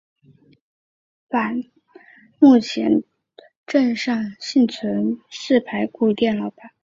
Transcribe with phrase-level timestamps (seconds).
[2.39, 3.03] 目前
[3.67, 6.71] 镇上幸存四排古老板店。